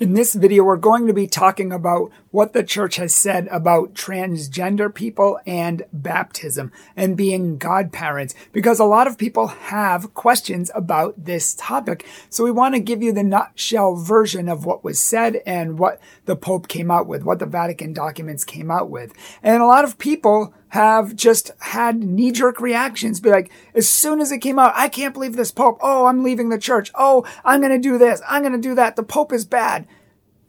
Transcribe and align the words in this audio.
In 0.00 0.14
this 0.14 0.34
video, 0.34 0.62
we're 0.62 0.76
going 0.76 1.08
to 1.08 1.12
be 1.12 1.26
talking 1.26 1.72
about 1.72 2.12
what 2.30 2.52
the 2.52 2.62
church 2.62 2.94
has 2.96 3.12
said 3.12 3.48
about 3.48 3.94
transgender 3.94 4.94
people 4.94 5.40
and 5.44 5.82
baptism 5.92 6.70
and 6.94 7.16
being 7.16 7.58
godparents, 7.58 8.32
because 8.52 8.78
a 8.78 8.84
lot 8.84 9.08
of 9.08 9.18
people 9.18 9.48
have 9.48 10.14
questions 10.14 10.70
about 10.72 11.24
this 11.24 11.52
topic. 11.52 12.06
So 12.30 12.44
we 12.44 12.52
want 12.52 12.76
to 12.76 12.80
give 12.80 13.02
you 13.02 13.10
the 13.10 13.24
nutshell 13.24 13.96
version 13.96 14.48
of 14.48 14.64
what 14.64 14.84
was 14.84 15.00
said 15.00 15.42
and 15.44 15.80
what 15.80 16.00
the 16.26 16.36
Pope 16.36 16.68
came 16.68 16.92
out 16.92 17.08
with, 17.08 17.24
what 17.24 17.40
the 17.40 17.46
Vatican 17.46 17.92
documents 17.92 18.44
came 18.44 18.70
out 18.70 18.88
with. 18.88 19.12
And 19.42 19.60
a 19.60 19.66
lot 19.66 19.82
of 19.82 19.98
people 19.98 20.54
have 20.70 21.16
just 21.16 21.50
had 21.60 22.02
knee 22.02 22.32
jerk 22.32 22.60
reactions. 22.60 23.20
Be 23.20 23.30
like, 23.30 23.50
as 23.74 23.88
soon 23.88 24.20
as 24.20 24.32
it 24.32 24.38
came 24.38 24.58
out, 24.58 24.72
I 24.74 24.88
can't 24.88 25.14
believe 25.14 25.36
this 25.36 25.52
Pope. 25.52 25.78
Oh, 25.80 26.06
I'm 26.06 26.22
leaving 26.22 26.48
the 26.48 26.58
church. 26.58 26.90
Oh, 26.94 27.26
I'm 27.44 27.60
going 27.60 27.72
to 27.72 27.78
do 27.78 27.98
this. 27.98 28.20
I'm 28.28 28.42
going 28.42 28.52
to 28.52 28.58
do 28.58 28.74
that. 28.74 28.96
The 28.96 29.02
Pope 29.02 29.32
is 29.32 29.44
bad. 29.44 29.86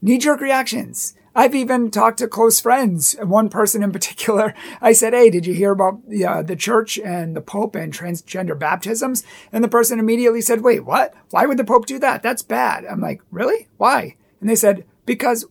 Knee 0.01 0.17
jerk 0.17 0.41
reactions. 0.41 1.15
I've 1.35 1.55
even 1.55 1.91
talked 1.91 2.19
to 2.19 2.27
close 2.27 2.59
friends. 2.59 3.15
One 3.21 3.49
person 3.49 3.83
in 3.83 3.91
particular, 3.93 4.53
I 4.81 4.91
said, 4.91 5.13
Hey, 5.13 5.29
did 5.29 5.45
you 5.45 5.53
hear 5.53 5.71
about 5.71 6.01
uh, 6.25 6.41
the 6.41 6.55
church 6.55 6.97
and 6.99 7.35
the 7.35 7.41
Pope 7.41 7.75
and 7.75 7.93
transgender 7.93 8.57
baptisms? 8.57 9.23
And 9.51 9.63
the 9.63 9.69
person 9.69 9.99
immediately 9.99 10.41
said, 10.41 10.61
Wait, 10.61 10.81
what? 10.81 11.13
Why 11.29 11.45
would 11.45 11.57
the 11.57 11.63
Pope 11.63 11.85
do 11.85 11.99
that? 11.99 12.23
That's 12.23 12.41
bad. 12.41 12.85
I'm 12.85 13.01
like, 13.01 13.21
Really? 13.31 13.67
Why? 13.77 14.15
And 14.41 14.49
they 14.49 14.55
said, 14.55 14.85
Because, 15.05 15.45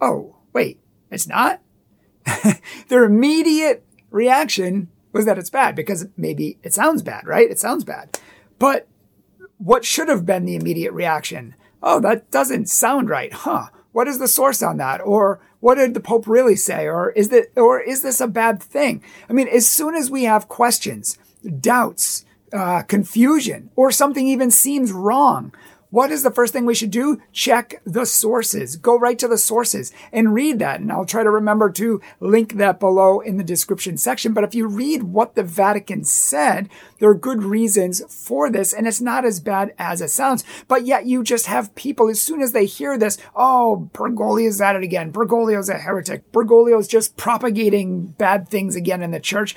oh, 0.00 0.36
wait, 0.52 0.80
it's 1.10 1.26
not? 1.26 1.60
Their 2.88 3.04
immediate 3.04 3.84
reaction 4.14 4.88
was 5.12 5.26
that 5.26 5.38
it's 5.38 5.50
bad 5.50 5.74
because 5.74 6.06
maybe 6.16 6.58
it 6.62 6.72
sounds 6.72 7.02
bad, 7.02 7.26
right? 7.26 7.50
It 7.50 7.58
sounds 7.58 7.84
bad. 7.84 8.18
But 8.58 8.88
what 9.58 9.84
should 9.84 10.08
have 10.08 10.24
been 10.24 10.44
the 10.44 10.56
immediate 10.56 10.92
reaction? 10.92 11.54
Oh, 11.82 12.00
that 12.00 12.30
doesn't 12.30 12.70
sound 12.70 13.10
right, 13.10 13.32
huh? 13.32 13.66
What 13.92 14.08
is 14.08 14.18
the 14.18 14.28
source 14.28 14.62
on 14.62 14.78
that? 14.78 15.00
Or 15.00 15.40
what 15.60 15.76
did 15.76 15.94
the 15.94 16.00
Pope 16.00 16.26
really 16.26 16.56
say? 16.56 16.86
Or 16.86 17.10
is 17.10 17.28
that, 17.28 17.46
or 17.56 17.80
is 17.80 18.02
this 18.02 18.20
a 18.20 18.26
bad 18.26 18.62
thing? 18.62 19.02
I 19.28 19.32
mean, 19.32 19.48
as 19.48 19.68
soon 19.68 19.94
as 19.94 20.10
we 20.10 20.24
have 20.24 20.48
questions, 20.48 21.18
doubts, 21.60 22.24
uh, 22.52 22.82
confusion, 22.82 23.70
or 23.76 23.90
something 23.90 24.26
even 24.26 24.50
seems 24.50 24.92
wrong, 24.92 25.52
what 25.94 26.10
is 26.10 26.24
the 26.24 26.30
first 26.32 26.52
thing 26.52 26.66
we 26.66 26.74
should 26.74 26.90
do? 26.90 27.22
Check 27.30 27.80
the 27.84 28.04
sources. 28.04 28.74
Go 28.74 28.98
right 28.98 29.16
to 29.16 29.28
the 29.28 29.38
sources 29.38 29.92
and 30.10 30.34
read 30.34 30.58
that. 30.58 30.80
And 30.80 30.90
I'll 30.90 31.04
try 31.04 31.22
to 31.22 31.30
remember 31.30 31.70
to 31.70 32.00
link 32.18 32.54
that 32.54 32.80
below 32.80 33.20
in 33.20 33.36
the 33.36 33.44
description 33.44 33.96
section. 33.96 34.32
But 34.32 34.42
if 34.42 34.56
you 34.56 34.66
read 34.66 35.04
what 35.04 35.36
the 35.36 35.44
Vatican 35.44 36.02
said, 36.02 36.68
there 36.98 37.10
are 37.10 37.14
good 37.14 37.44
reasons 37.44 38.02
for 38.12 38.50
this. 38.50 38.72
And 38.72 38.88
it's 38.88 39.00
not 39.00 39.24
as 39.24 39.38
bad 39.38 39.72
as 39.78 40.00
it 40.00 40.10
sounds. 40.10 40.42
But 40.66 40.84
yet 40.84 41.06
you 41.06 41.22
just 41.22 41.46
have 41.46 41.76
people, 41.76 42.10
as 42.10 42.20
soon 42.20 42.42
as 42.42 42.50
they 42.50 42.66
hear 42.66 42.98
this, 42.98 43.16
oh, 43.36 43.88
Bergoglio's 43.94 44.60
at 44.60 44.74
it 44.74 44.82
again. 44.82 45.12
Bergoglio's 45.12 45.68
a 45.68 45.78
heretic. 45.78 46.32
Bergoglio's 46.32 46.88
just 46.88 47.16
propagating 47.16 48.06
bad 48.06 48.48
things 48.48 48.74
again 48.74 49.00
in 49.00 49.12
the 49.12 49.20
church. 49.20 49.54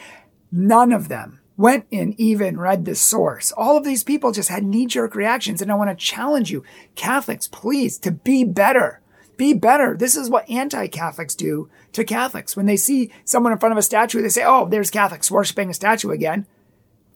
None 0.51 0.91
of 0.91 1.09
them 1.09 1.39
went 1.57 1.87
and 1.91 2.17
even 2.19 2.59
read 2.59 2.85
the 2.85 2.95
source. 2.95 3.51
All 3.51 3.75
of 3.75 3.83
these 3.83 4.03
people 4.03 4.31
just 4.31 4.49
had 4.49 4.63
knee 4.63 4.85
jerk 4.85 5.15
reactions. 5.15 5.61
And 5.61 5.71
I 5.71 5.75
want 5.75 5.89
to 5.89 6.05
challenge 6.05 6.51
you, 6.51 6.63
Catholics, 6.95 7.47
please, 7.47 7.97
to 7.99 8.11
be 8.11 8.43
better. 8.43 9.01
Be 9.35 9.53
better. 9.53 9.95
This 9.97 10.15
is 10.15 10.29
what 10.29 10.49
anti 10.49 10.87
Catholics 10.87 11.35
do 11.35 11.69
to 11.93 12.03
Catholics. 12.03 12.55
When 12.55 12.67
they 12.67 12.77
see 12.77 13.11
someone 13.25 13.51
in 13.51 13.59
front 13.59 13.71
of 13.71 13.77
a 13.77 13.83
statue, 13.83 14.21
they 14.21 14.29
say, 14.29 14.43
Oh, 14.45 14.67
there's 14.67 14.89
Catholics 14.89 15.29
worshiping 15.29 15.69
a 15.69 15.73
statue 15.73 16.11
again. 16.11 16.45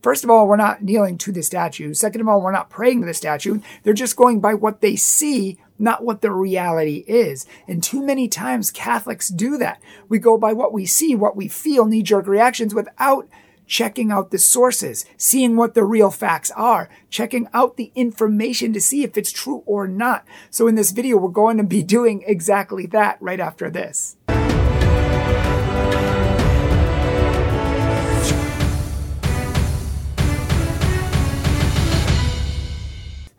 First 0.01 0.23
of 0.23 0.31
all, 0.31 0.47
we're 0.47 0.55
not 0.55 0.81
kneeling 0.81 1.17
to 1.19 1.31
the 1.31 1.43
statue. 1.43 1.93
Second 1.93 2.21
of 2.21 2.27
all, 2.27 2.41
we're 2.41 2.51
not 2.51 2.71
praying 2.71 3.01
to 3.01 3.07
the 3.07 3.13
statue. 3.13 3.59
They're 3.83 3.93
just 3.93 4.15
going 4.15 4.39
by 4.39 4.55
what 4.55 4.81
they 4.81 4.95
see, 4.95 5.59
not 5.77 6.03
what 6.03 6.21
the 6.21 6.31
reality 6.31 7.03
is. 7.07 7.45
And 7.67 7.83
too 7.83 8.03
many 8.03 8.27
times 8.27 8.71
Catholics 8.71 9.29
do 9.29 9.57
that. 9.57 9.79
We 10.09 10.17
go 10.17 10.39
by 10.39 10.53
what 10.53 10.73
we 10.73 10.87
see, 10.87 11.13
what 11.13 11.35
we 11.35 11.47
feel, 11.47 11.85
knee 11.85 12.01
jerk 12.01 12.25
reactions 12.25 12.73
without 12.73 13.27
checking 13.71 14.11
out 14.11 14.31
the 14.31 14.37
sources, 14.37 15.05
seeing 15.15 15.55
what 15.55 15.75
the 15.75 15.83
real 15.83 16.11
facts 16.11 16.51
are, 16.51 16.89
checking 17.09 17.47
out 17.53 17.77
the 17.77 17.89
information 17.95 18.73
to 18.73 18.81
see 18.81 19.01
if 19.01 19.17
it's 19.17 19.31
true 19.31 19.63
or 19.65 19.87
not. 19.87 20.27
So 20.49 20.67
in 20.67 20.75
this 20.75 20.91
video, 20.91 21.15
we're 21.15 21.29
going 21.29 21.55
to 21.55 21.63
be 21.63 21.81
doing 21.97 22.21
exactly 22.27 22.85
that 22.87 23.17
right 23.21 23.39
after 23.39 23.69
this. 23.69 24.17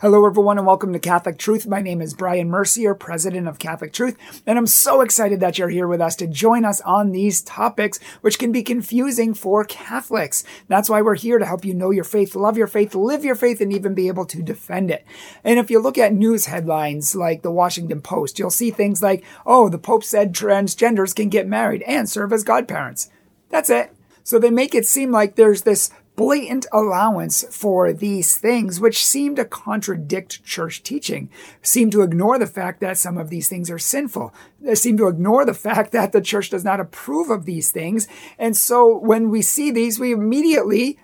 Hello, 0.02 0.26
everyone, 0.26 0.58
and 0.58 0.66
welcome 0.66 0.92
to 0.92 0.98
Catholic 0.98 1.38
Truth. 1.38 1.68
My 1.68 1.80
name 1.80 2.02
is 2.02 2.12
Bryan 2.12 2.50
Mercier, 2.50 2.92
president 2.92 3.46
of 3.46 3.60
Catholic 3.60 3.92
Truth, 3.92 4.18
and 4.44 4.58
I'm 4.58 4.66
so 4.66 5.00
excited 5.00 5.38
that 5.38 5.58
you're 5.58 5.68
here 5.68 5.86
with 5.86 6.00
us 6.00 6.16
to 6.16 6.26
join 6.26 6.64
us 6.64 6.80
on 6.80 7.12
these 7.12 7.40
topics, 7.40 8.00
which 8.20 8.36
can 8.36 8.50
be 8.50 8.64
confusing 8.64 9.32
for 9.32 9.62
Catholics. 9.62 10.42
That's 10.66 10.90
why 10.90 11.02
we're 11.02 11.14
here 11.14 11.38
to 11.38 11.46
help 11.46 11.64
you 11.64 11.72
know 11.72 11.92
your 11.92 12.02
faith, 12.02 12.34
love 12.34 12.56
your 12.56 12.66
faith, 12.66 12.96
live 12.96 13.24
your 13.24 13.36
faith, 13.36 13.60
and 13.60 13.72
even 13.72 13.94
be 13.94 14.08
able 14.08 14.26
to 14.26 14.42
defend 14.42 14.90
it. 14.90 15.06
And 15.44 15.60
if 15.60 15.70
you 15.70 15.78
look 15.78 15.98
at 15.98 16.12
news 16.12 16.46
headlines 16.46 17.14
like 17.14 17.42
the 17.42 17.52
Washington 17.52 18.00
Post, 18.00 18.40
you'll 18.40 18.50
see 18.50 18.72
things 18.72 19.04
like, 19.04 19.22
oh, 19.46 19.68
the 19.68 19.78
Pope 19.78 20.02
said 20.02 20.34
transgenders 20.34 21.14
can 21.14 21.28
get 21.28 21.46
married 21.46 21.82
and 21.82 22.10
serve 22.10 22.32
as 22.32 22.42
godparents. 22.42 23.08
That's 23.50 23.70
it. 23.70 23.94
So 24.24 24.40
they 24.40 24.50
make 24.50 24.74
it 24.74 24.86
seem 24.86 25.12
like 25.12 25.36
there's 25.36 25.62
this 25.62 25.90
blatant 26.14 26.66
allowance 26.72 27.44
for 27.50 27.92
these 27.92 28.36
things, 28.36 28.78
which 28.80 29.04
seem 29.04 29.34
to 29.36 29.44
contradict 29.44 30.44
church 30.44 30.82
teaching, 30.82 31.30
seem 31.62 31.90
to 31.90 32.02
ignore 32.02 32.38
the 32.38 32.46
fact 32.46 32.80
that 32.80 32.98
some 32.98 33.16
of 33.16 33.30
these 33.30 33.48
things 33.48 33.70
are 33.70 33.78
sinful, 33.78 34.32
they 34.60 34.74
seem 34.74 34.96
to 34.96 35.08
ignore 35.08 35.44
the 35.44 35.54
fact 35.54 35.92
that 35.92 36.12
the 36.12 36.20
church 36.20 36.50
does 36.50 36.64
not 36.64 36.80
approve 36.80 37.30
of 37.30 37.44
these 37.44 37.70
things. 37.70 38.06
And 38.38 38.56
so 38.56 38.96
when 38.98 39.30
we 39.30 39.42
see 39.42 39.70
these, 39.70 39.98
we 39.98 40.12
immediately, 40.12 40.98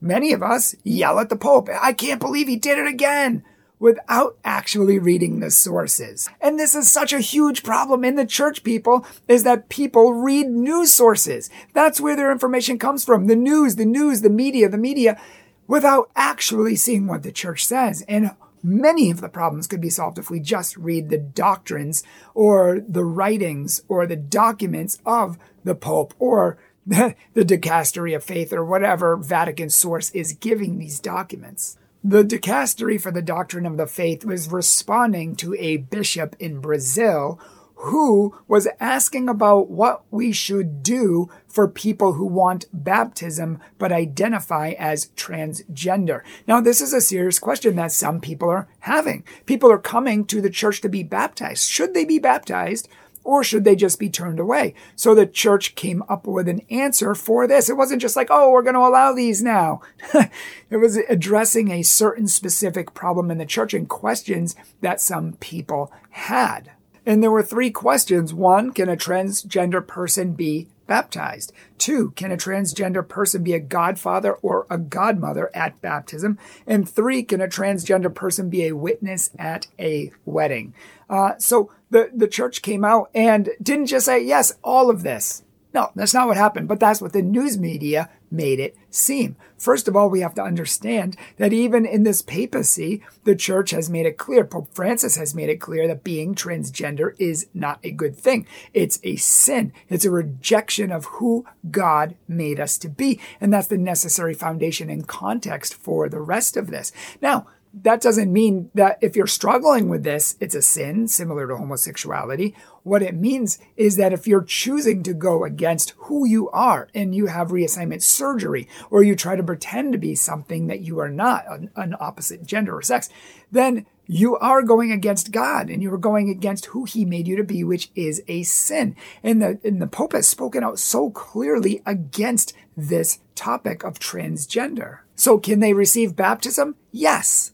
many 0.00 0.32
of 0.32 0.42
us, 0.42 0.76
yell 0.84 1.18
at 1.18 1.28
the 1.28 1.36
Pope. 1.36 1.68
I 1.80 1.92
can't 1.92 2.20
believe 2.20 2.48
he 2.48 2.56
did 2.56 2.78
it 2.78 2.86
again 2.86 3.44
without 3.82 4.38
actually 4.44 4.96
reading 4.96 5.40
the 5.40 5.50
sources. 5.50 6.28
And 6.40 6.56
this 6.56 6.76
is 6.76 6.88
such 6.88 7.12
a 7.12 7.18
huge 7.18 7.64
problem 7.64 8.04
in 8.04 8.14
the 8.14 8.24
church 8.24 8.62
people 8.62 9.04
is 9.26 9.42
that 9.42 9.68
people 9.68 10.14
read 10.14 10.46
news 10.46 10.94
sources. 10.94 11.50
That's 11.72 12.00
where 12.00 12.14
their 12.14 12.30
information 12.30 12.78
comes 12.78 13.04
from. 13.04 13.26
The 13.26 13.34
news, 13.34 13.74
the 13.74 13.84
news, 13.84 14.20
the 14.20 14.30
media, 14.30 14.68
the 14.68 14.78
media, 14.78 15.20
without 15.66 16.12
actually 16.14 16.76
seeing 16.76 17.08
what 17.08 17.24
the 17.24 17.32
church 17.32 17.66
says. 17.66 18.04
And 18.06 18.36
many 18.62 19.10
of 19.10 19.20
the 19.20 19.28
problems 19.28 19.66
could 19.66 19.80
be 19.80 19.90
solved 19.90 20.16
if 20.16 20.30
we 20.30 20.38
just 20.38 20.76
read 20.76 21.08
the 21.08 21.18
doctrines 21.18 22.04
or 22.34 22.80
the 22.86 23.04
writings 23.04 23.82
or 23.88 24.06
the 24.06 24.14
documents 24.14 25.00
of 25.04 25.38
the 25.64 25.74
Pope 25.74 26.14
or 26.20 26.56
the, 26.86 27.16
dicastery 27.34 28.14
of 28.14 28.22
faith 28.22 28.52
or 28.52 28.64
whatever 28.64 29.16
Vatican 29.16 29.70
source 29.70 30.10
is 30.10 30.34
giving 30.34 30.78
these 30.78 31.00
documents. 31.00 31.78
The 32.04 32.24
dicastery 32.24 33.00
for 33.00 33.12
the 33.12 33.22
doctrine 33.22 33.64
of 33.64 33.76
the 33.76 33.86
faith 33.86 34.24
was 34.24 34.50
responding 34.50 35.36
to 35.36 35.54
a 35.54 35.76
bishop 35.76 36.34
in 36.40 36.60
Brazil 36.60 37.38
who 37.76 38.34
was 38.48 38.68
asking 38.80 39.28
about 39.28 39.68
what 39.70 40.02
we 40.10 40.32
should 40.32 40.82
do 40.82 41.28
for 41.48 41.68
people 41.68 42.14
who 42.14 42.26
want 42.26 42.66
baptism 42.72 43.60
but 43.78 43.92
identify 43.92 44.70
as 44.78 45.10
transgender. 45.16 46.22
Now, 46.46 46.60
this 46.60 46.80
is 46.80 46.92
a 46.92 47.00
serious 47.00 47.38
question 47.38 47.76
that 47.76 47.92
some 47.92 48.20
people 48.20 48.48
are 48.48 48.68
having. 48.80 49.24
People 49.46 49.70
are 49.70 49.78
coming 49.78 50.24
to 50.26 50.40
the 50.40 50.50
church 50.50 50.80
to 50.80 50.88
be 50.88 51.04
baptized. 51.04 51.68
Should 51.68 51.94
they 51.94 52.04
be 52.04 52.18
baptized? 52.18 52.88
Or 53.24 53.44
should 53.44 53.64
they 53.64 53.76
just 53.76 53.98
be 53.98 54.10
turned 54.10 54.40
away? 54.40 54.74
So 54.96 55.14
the 55.14 55.26
church 55.26 55.74
came 55.74 56.02
up 56.08 56.26
with 56.26 56.48
an 56.48 56.62
answer 56.70 57.14
for 57.14 57.46
this. 57.46 57.68
It 57.68 57.76
wasn't 57.76 58.02
just 58.02 58.16
like, 58.16 58.28
oh, 58.30 58.50
we're 58.50 58.62
going 58.62 58.74
to 58.74 58.80
allow 58.80 59.12
these 59.12 59.42
now. 59.42 59.80
it 60.70 60.76
was 60.76 60.96
addressing 60.96 61.70
a 61.70 61.82
certain 61.82 62.28
specific 62.28 62.94
problem 62.94 63.30
in 63.30 63.38
the 63.38 63.46
church 63.46 63.74
and 63.74 63.88
questions 63.88 64.56
that 64.80 65.00
some 65.00 65.34
people 65.34 65.92
had. 66.10 66.72
And 67.04 67.22
there 67.22 67.30
were 67.30 67.42
three 67.42 67.70
questions. 67.70 68.32
One, 68.32 68.72
can 68.72 68.88
a 68.88 68.96
transgender 68.96 69.84
person 69.84 70.34
be 70.34 70.68
baptized? 70.86 71.52
Two, 71.78 72.10
can 72.12 72.30
a 72.30 72.36
transgender 72.36 73.06
person 73.06 73.42
be 73.42 73.54
a 73.54 73.60
godfather 73.60 74.34
or 74.34 74.66
a 74.70 74.78
godmother 74.78 75.50
at 75.54 75.80
baptism? 75.80 76.38
And 76.66 76.88
three, 76.88 77.22
can 77.22 77.40
a 77.40 77.48
transgender 77.48 78.14
person 78.14 78.50
be 78.50 78.66
a 78.66 78.76
witness 78.76 79.30
at 79.38 79.66
a 79.78 80.12
wedding? 80.24 80.74
Uh, 81.10 81.32
so 81.38 81.70
the, 81.92 82.10
the 82.14 82.26
church 82.26 82.62
came 82.62 82.84
out 82.84 83.10
and 83.14 83.50
didn't 83.62 83.86
just 83.86 84.06
say, 84.06 84.24
yes, 84.24 84.54
all 84.64 84.88
of 84.88 85.02
this. 85.02 85.44
No, 85.74 85.90
that's 85.94 86.12
not 86.12 86.26
what 86.26 86.36
happened, 86.36 86.68
but 86.68 86.80
that's 86.80 87.00
what 87.00 87.12
the 87.12 87.22
news 87.22 87.58
media 87.58 88.10
made 88.30 88.60
it 88.60 88.76
seem. 88.90 89.36
First 89.56 89.88
of 89.88 89.96
all, 89.96 90.10
we 90.10 90.20
have 90.20 90.34
to 90.34 90.42
understand 90.42 91.16
that 91.36 91.52
even 91.52 91.86
in 91.86 92.02
this 92.02 92.20
papacy, 92.20 93.02
the 93.24 93.36
church 93.36 93.70
has 93.70 93.88
made 93.88 94.04
it 94.04 94.18
clear, 94.18 94.44
Pope 94.44 94.74
Francis 94.74 95.16
has 95.16 95.34
made 95.34 95.48
it 95.48 95.60
clear 95.60 95.86
that 95.86 96.04
being 96.04 96.34
transgender 96.34 97.14
is 97.18 97.46
not 97.54 97.78
a 97.82 97.90
good 97.90 98.16
thing. 98.16 98.46
It's 98.74 98.98
a 99.02 99.16
sin. 99.16 99.72
It's 99.88 100.04
a 100.04 100.10
rejection 100.10 100.92
of 100.92 101.06
who 101.06 101.46
God 101.70 102.16
made 102.26 102.60
us 102.60 102.76
to 102.78 102.88
be. 102.88 103.20
And 103.40 103.52
that's 103.52 103.68
the 103.68 103.78
necessary 103.78 104.34
foundation 104.34 104.90
and 104.90 105.06
context 105.06 105.74
for 105.74 106.08
the 106.08 106.20
rest 106.20 106.56
of 106.56 106.70
this. 106.70 106.92
Now, 107.20 107.46
that 107.74 108.02
doesn't 108.02 108.32
mean 108.32 108.70
that 108.74 108.98
if 109.00 109.16
you're 109.16 109.26
struggling 109.26 109.88
with 109.88 110.04
this, 110.04 110.36
it's 110.40 110.54
a 110.54 110.62
sin 110.62 111.08
similar 111.08 111.48
to 111.48 111.56
homosexuality. 111.56 112.54
What 112.82 113.02
it 113.02 113.14
means 113.14 113.58
is 113.76 113.96
that 113.96 114.12
if 114.12 114.26
you're 114.26 114.44
choosing 114.44 115.02
to 115.04 115.14
go 115.14 115.44
against 115.44 115.94
who 115.96 116.26
you 116.26 116.50
are 116.50 116.88
and 116.94 117.14
you 117.14 117.26
have 117.26 117.48
reassignment 117.48 118.02
surgery 118.02 118.68
or 118.90 119.02
you 119.02 119.16
try 119.16 119.36
to 119.36 119.42
pretend 119.42 119.92
to 119.92 119.98
be 119.98 120.14
something 120.14 120.66
that 120.66 120.80
you 120.80 120.98
are 120.98 121.08
not, 121.08 121.44
an, 121.48 121.70
an 121.76 121.96
opposite 121.98 122.44
gender 122.44 122.76
or 122.76 122.82
sex, 122.82 123.08
then 123.50 123.86
you 124.06 124.36
are 124.36 124.62
going 124.62 124.92
against 124.92 125.32
God 125.32 125.70
and 125.70 125.82
you 125.82 125.92
are 125.94 125.98
going 125.98 126.28
against 126.28 126.66
who 126.66 126.84
he 126.84 127.04
made 127.04 127.26
you 127.26 127.36
to 127.36 127.44
be, 127.44 127.64
which 127.64 127.90
is 127.94 128.22
a 128.28 128.42
sin. 128.42 128.96
And 129.22 129.40
the, 129.40 129.58
and 129.64 129.80
the 129.80 129.86
Pope 129.86 130.12
has 130.12 130.26
spoken 130.26 130.62
out 130.62 130.78
so 130.78 131.10
clearly 131.10 131.80
against 131.86 132.52
this 132.76 133.20
topic 133.34 133.82
of 133.84 133.98
transgender. 133.98 134.98
So 135.14 135.38
can 135.38 135.60
they 135.60 135.72
receive 135.72 136.16
baptism? 136.16 136.76
Yes. 136.90 137.52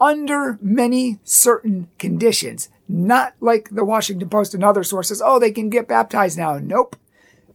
Under 0.00 0.58
many 0.60 1.18
certain 1.24 1.88
conditions. 1.98 2.68
Not 2.88 3.34
like 3.40 3.70
the 3.70 3.84
Washington 3.84 4.28
Post 4.28 4.54
and 4.54 4.62
other 4.62 4.84
sources. 4.84 5.22
Oh, 5.24 5.38
they 5.38 5.50
can 5.50 5.70
get 5.70 5.88
baptized 5.88 6.38
now. 6.38 6.58
Nope 6.58 6.96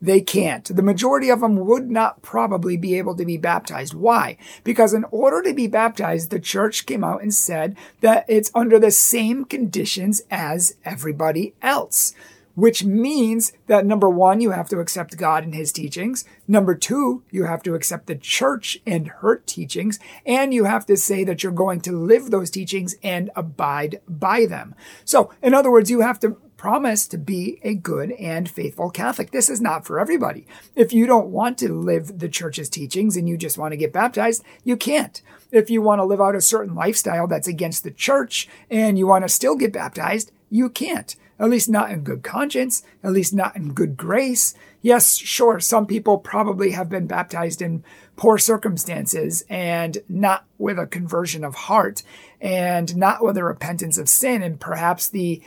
they 0.01 0.19
can't. 0.19 0.75
The 0.75 0.81
majority 0.81 1.29
of 1.29 1.41
them 1.41 1.57
would 1.57 1.91
not 1.91 2.21
probably 2.21 2.75
be 2.75 2.97
able 2.97 3.15
to 3.15 3.25
be 3.25 3.37
baptized. 3.37 3.93
Why? 3.93 4.37
Because 4.63 4.93
in 4.93 5.05
order 5.11 5.43
to 5.43 5.53
be 5.53 5.67
baptized, 5.67 6.31
the 6.31 6.39
church 6.39 6.85
came 6.85 7.03
out 7.03 7.21
and 7.21 7.33
said 7.33 7.77
that 8.01 8.25
it's 8.27 8.51
under 8.55 8.79
the 8.79 8.91
same 8.91 9.45
conditions 9.45 10.21
as 10.31 10.75
everybody 10.83 11.53
else. 11.61 12.15
Which 12.55 12.83
means 12.83 13.53
that 13.67 13.85
number 13.85 14.09
one, 14.09 14.41
you 14.41 14.51
have 14.51 14.69
to 14.69 14.79
accept 14.79 15.17
God 15.17 15.43
and 15.43 15.55
his 15.55 15.71
teachings. 15.71 16.25
Number 16.47 16.75
two, 16.75 17.23
you 17.31 17.45
have 17.45 17.63
to 17.63 17.75
accept 17.75 18.07
the 18.07 18.15
church 18.15 18.79
and 18.85 19.07
her 19.07 19.37
teachings. 19.37 19.99
And 20.25 20.53
you 20.53 20.65
have 20.65 20.85
to 20.87 20.97
say 20.97 21.23
that 21.23 21.43
you're 21.43 21.51
going 21.51 21.81
to 21.81 21.97
live 21.97 22.29
those 22.29 22.49
teachings 22.49 22.95
and 23.03 23.29
abide 23.35 24.01
by 24.07 24.45
them. 24.45 24.75
So, 25.05 25.31
in 25.41 25.53
other 25.53 25.71
words, 25.71 25.89
you 25.89 26.01
have 26.01 26.19
to 26.21 26.37
promise 26.61 27.07
to 27.07 27.17
be 27.17 27.59
a 27.63 27.73
good 27.73 28.11
and 28.11 28.47
faithful 28.47 28.91
Catholic. 28.91 29.31
This 29.31 29.49
is 29.49 29.59
not 29.59 29.83
for 29.83 29.99
everybody. 29.99 30.45
If 30.75 30.93
you 30.93 31.07
don't 31.07 31.29
want 31.29 31.57
to 31.57 31.73
live 31.73 32.19
the 32.19 32.29
church's 32.29 32.69
teachings 32.69 33.17
and 33.17 33.27
you 33.27 33.35
just 33.35 33.57
want 33.57 33.71
to 33.71 33.77
get 33.77 33.91
baptized, 33.91 34.43
you 34.63 34.77
can't. 34.77 35.23
If 35.51 35.71
you 35.71 35.81
want 35.81 35.97
to 35.97 36.05
live 36.05 36.21
out 36.21 36.35
a 36.35 36.41
certain 36.41 36.75
lifestyle 36.75 37.25
that's 37.25 37.47
against 37.47 37.83
the 37.83 37.89
church 37.89 38.47
and 38.69 38.99
you 38.99 39.07
want 39.07 39.23
to 39.23 39.29
still 39.29 39.55
get 39.55 39.73
baptized, 39.73 40.31
you 40.51 40.69
can't. 40.69 41.15
At 41.41 41.49
least 41.49 41.69
not 41.69 41.89
in 41.89 42.03
good 42.03 42.23
conscience, 42.23 42.83
at 43.03 43.11
least 43.11 43.33
not 43.33 43.55
in 43.55 43.73
good 43.73 43.97
grace. 43.97 44.53
Yes, 44.81 45.15
sure, 45.15 45.59
some 45.59 45.87
people 45.87 46.19
probably 46.19 46.71
have 46.71 46.87
been 46.87 47.07
baptized 47.07 47.61
in 47.61 47.83
poor 48.15 48.37
circumstances 48.37 49.43
and 49.49 49.97
not 50.07 50.45
with 50.59 50.77
a 50.77 50.85
conversion 50.85 51.43
of 51.43 51.55
heart 51.55 52.03
and 52.39 52.95
not 52.95 53.23
with 53.23 53.37
a 53.37 53.43
repentance 53.43 53.97
of 53.97 54.07
sin 54.07 54.43
and 54.43 54.59
perhaps 54.59 55.07
the 55.07 55.41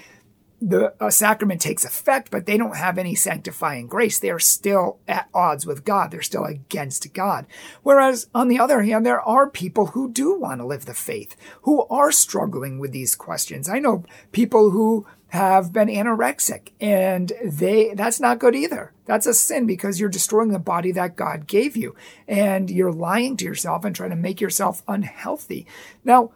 the 0.60 0.94
sacrament 1.10 1.60
takes 1.60 1.84
effect, 1.84 2.30
but 2.30 2.46
they 2.46 2.56
don't 2.56 2.76
have 2.76 2.96
any 2.96 3.14
sanctifying 3.14 3.86
grace. 3.86 4.18
They 4.18 4.30
are 4.30 4.38
still 4.38 4.98
at 5.06 5.28
odds 5.34 5.66
with 5.66 5.84
God. 5.84 6.10
They're 6.10 6.22
still 6.22 6.44
against 6.44 7.12
God. 7.12 7.46
Whereas 7.82 8.28
on 8.34 8.48
the 8.48 8.58
other 8.58 8.82
hand, 8.82 9.04
there 9.04 9.20
are 9.20 9.50
people 9.50 9.86
who 9.88 10.10
do 10.10 10.38
want 10.38 10.60
to 10.60 10.66
live 10.66 10.86
the 10.86 10.94
faith, 10.94 11.36
who 11.62 11.84
are 11.88 12.10
struggling 12.10 12.78
with 12.78 12.92
these 12.92 13.14
questions. 13.14 13.68
I 13.68 13.78
know 13.78 14.04
people 14.32 14.70
who 14.70 15.06
have 15.34 15.72
been 15.72 15.88
anorexic 15.88 16.68
and 16.80 17.32
they 17.44 17.92
that's 17.94 18.20
not 18.20 18.38
good 18.38 18.54
either. 18.54 18.92
That's 19.04 19.26
a 19.26 19.34
sin 19.34 19.66
because 19.66 19.98
you're 19.98 20.08
destroying 20.08 20.50
the 20.50 20.60
body 20.60 20.92
that 20.92 21.16
God 21.16 21.48
gave 21.48 21.76
you 21.76 21.96
and 22.28 22.70
you're 22.70 22.92
lying 22.92 23.36
to 23.38 23.44
yourself 23.44 23.84
and 23.84 23.96
trying 23.96 24.10
to 24.10 24.16
make 24.16 24.40
yourself 24.40 24.84
unhealthy. 24.86 25.66
Now, 26.04 26.30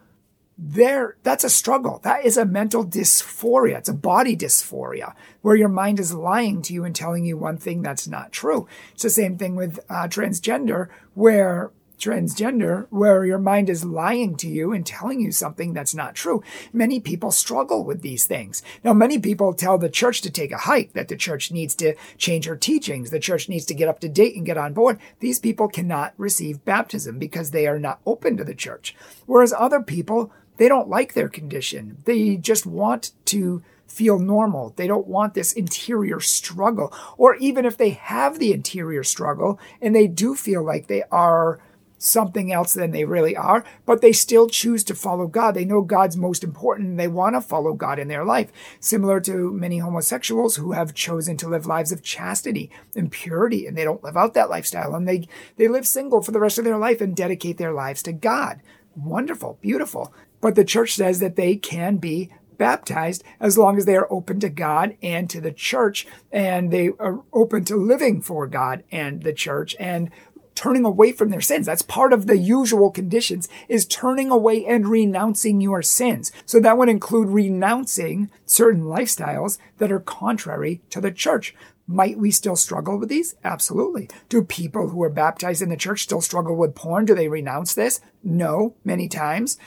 there 0.60 1.16
that's 1.22 1.44
a 1.44 1.50
struggle 1.50 2.00
that 2.02 2.24
is 2.24 2.36
a 2.36 2.44
mental 2.44 2.84
dysphoria 2.84 3.78
it's 3.78 3.88
a 3.88 3.94
body 3.94 4.36
dysphoria 4.36 5.14
where 5.40 5.54
your 5.54 5.68
mind 5.68 6.00
is 6.00 6.12
lying 6.12 6.60
to 6.60 6.74
you 6.74 6.82
and 6.82 6.96
telling 6.96 7.24
you 7.24 7.36
one 7.36 7.56
thing 7.56 7.80
that's 7.80 8.08
not 8.08 8.32
true 8.32 8.66
it's 8.92 9.04
the 9.04 9.10
same 9.10 9.38
thing 9.38 9.54
with 9.54 9.78
uh, 9.88 10.08
transgender 10.08 10.88
where 11.14 11.70
transgender 11.98 12.86
where 12.90 13.24
your 13.24 13.38
mind 13.38 13.68
is 13.68 13.84
lying 13.84 14.36
to 14.36 14.48
you 14.48 14.72
and 14.72 14.86
telling 14.86 15.20
you 15.20 15.32
something 15.32 15.72
that's 15.72 15.94
not 15.94 16.14
true. 16.14 16.42
Many 16.72 17.00
people 17.00 17.30
struggle 17.30 17.84
with 17.84 18.02
these 18.02 18.26
things. 18.26 18.62
Now, 18.84 18.92
many 18.92 19.18
people 19.18 19.52
tell 19.52 19.78
the 19.78 19.88
church 19.88 20.20
to 20.22 20.30
take 20.30 20.52
a 20.52 20.58
hike, 20.58 20.92
that 20.92 21.08
the 21.08 21.16
church 21.16 21.50
needs 21.50 21.74
to 21.76 21.94
change 22.16 22.46
her 22.46 22.56
teachings, 22.56 23.10
the 23.10 23.18
church 23.20 23.48
needs 23.48 23.66
to 23.66 23.74
get 23.74 23.88
up 23.88 24.00
to 24.00 24.08
date 24.08 24.36
and 24.36 24.46
get 24.46 24.58
on 24.58 24.72
board. 24.72 24.98
These 25.20 25.40
people 25.40 25.68
cannot 25.68 26.14
receive 26.16 26.64
baptism 26.64 27.18
because 27.18 27.50
they 27.50 27.66
are 27.66 27.78
not 27.78 28.00
open 28.06 28.36
to 28.36 28.44
the 28.44 28.54
church. 28.54 28.94
Whereas 29.26 29.52
other 29.52 29.82
people 29.82 30.32
they 30.58 30.68
don't 30.68 30.88
like 30.88 31.14
their 31.14 31.28
condition. 31.28 31.98
They 32.04 32.36
just 32.36 32.66
want 32.66 33.12
to 33.26 33.62
feel 33.86 34.18
normal. 34.18 34.74
They 34.76 34.86
don't 34.86 35.06
want 35.06 35.34
this 35.34 35.52
interior 35.52 36.20
struggle. 36.20 36.92
Or 37.16 37.36
even 37.36 37.64
if 37.64 37.76
they 37.76 37.90
have 37.90 38.38
the 38.38 38.52
interior 38.52 39.02
struggle 39.02 39.58
and 39.80 39.94
they 39.94 40.06
do 40.06 40.34
feel 40.34 40.62
like 40.62 40.86
they 40.86 41.04
are 41.10 41.58
something 41.98 42.52
else 42.52 42.74
than 42.74 42.92
they 42.92 43.04
really 43.04 43.36
are, 43.36 43.64
but 43.84 44.00
they 44.00 44.12
still 44.12 44.48
choose 44.48 44.84
to 44.84 44.94
follow 44.94 45.26
God. 45.26 45.54
They 45.54 45.64
know 45.64 45.82
God's 45.82 46.16
most 46.16 46.44
important 46.44 46.88
and 46.88 47.00
they 47.00 47.08
want 47.08 47.34
to 47.34 47.40
follow 47.40 47.74
God 47.74 47.98
in 47.98 48.08
their 48.08 48.24
life. 48.24 48.50
Similar 48.80 49.20
to 49.22 49.52
many 49.52 49.78
homosexuals 49.78 50.56
who 50.56 50.72
have 50.72 50.94
chosen 50.94 51.36
to 51.38 51.48
live 51.48 51.66
lives 51.66 51.92
of 51.92 52.02
chastity 52.02 52.70
and 52.94 53.10
purity 53.10 53.66
and 53.66 53.76
they 53.76 53.84
don't 53.84 54.04
live 54.04 54.16
out 54.16 54.34
that 54.34 54.50
lifestyle 54.50 54.94
and 54.94 55.06
they, 55.06 55.28
they 55.56 55.68
live 55.68 55.86
single 55.86 56.22
for 56.22 56.32
the 56.32 56.40
rest 56.40 56.58
of 56.58 56.64
their 56.64 56.78
life 56.78 57.00
and 57.00 57.16
dedicate 57.16 57.58
their 57.58 57.72
lives 57.72 58.02
to 58.04 58.12
God. 58.12 58.60
Wonderful, 58.96 59.58
beautiful. 59.60 60.14
But 60.40 60.54
the 60.54 60.64
church 60.64 60.94
says 60.94 61.18
that 61.20 61.36
they 61.36 61.56
can 61.56 61.96
be 61.96 62.30
baptized 62.58 63.22
as 63.40 63.56
long 63.56 63.78
as 63.78 63.86
they 63.86 63.96
are 63.96 64.12
open 64.12 64.40
to 64.40 64.48
God 64.48 64.96
and 65.00 65.30
to 65.30 65.40
the 65.40 65.52
church 65.52 66.06
and 66.30 66.70
they 66.70 66.90
are 66.98 67.22
open 67.32 67.64
to 67.66 67.76
living 67.76 68.20
for 68.20 68.46
God 68.46 68.82
and 68.90 69.22
the 69.22 69.32
church 69.32 69.74
and 69.78 70.10
turning 70.58 70.84
away 70.84 71.12
from 71.12 71.30
their 71.30 71.40
sins. 71.40 71.66
That's 71.66 71.82
part 71.82 72.12
of 72.12 72.26
the 72.26 72.36
usual 72.36 72.90
conditions 72.90 73.48
is 73.68 73.86
turning 73.86 74.28
away 74.28 74.66
and 74.66 74.88
renouncing 74.88 75.60
your 75.60 75.82
sins. 75.82 76.32
So 76.46 76.58
that 76.58 76.76
would 76.76 76.88
include 76.88 77.28
renouncing 77.28 78.28
certain 78.44 78.82
lifestyles 78.82 79.58
that 79.78 79.92
are 79.92 80.00
contrary 80.00 80.80
to 80.90 81.00
the 81.00 81.12
church. 81.12 81.54
Might 81.86 82.18
we 82.18 82.32
still 82.32 82.56
struggle 82.56 82.98
with 82.98 83.08
these? 83.08 83.36
Absolutely. 83.44 84.10
Do 84.28 84.42
people 84.42 84.88
who 84.88 85.00
are 85.04 85.08
baptized 85.08 85.62
in 85.62 85.68
the 85.68 85.76
church 85.76 86.02
still 86.02 86.20
struggle 86.20 86.56
with 86.56 86.74
porn? 86.74 87.04
Do 87.04 87.14
they 87.14 87.28
renounce 87.28 87.72
this? 87.72 88.00
No, 88.24 88.74
many 88.84 89.08
times. 89.08 89.58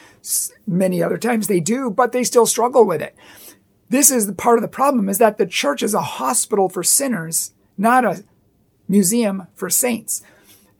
Many 0.67 1.01
other 1.01 1.17
times 1.17 1.47
they 1.47 1.61
do, 1.61 1.89
but 1.89 2.11
they 2.11 2.25
still 2.25 2.45
struggle 2.45 2.85
with 2.85 3.01
it. 3.01 3.15
This 3.87 4.11
is 4.11 4.29
part 4.33 4.57
of 4.57 4.61
the 4.61 4.67
problem 4.67 5.07
is 5.07 5.19
that 5.19 5.37
the 5.37 5.45
church 5.45 5.81
is 5.81 5.93
a 5.93 6.01
hospital 6.01 6.67
for 6.67 6.83
sinners, 6.83 7.53
not 7.77 8.03
a 8.03 8.25
museum 8.89 9.47
for 9.55 9.69
saints, 9.69 10.21